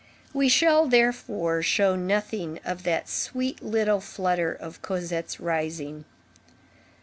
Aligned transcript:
We 0.33 0.49
shall, 0.49 0.87
therefore, 0.87 1.61
show 1.61 1.95
nothing 1.95 2.59
of 2.65 2.81
that 2.81 3.07
sweet 3.07 3.61
little 3.61 4.01
flutter 4.01 4.51
of 4.51 4.81
Cosette's 4.81 5.39
rising. 5.39 6.05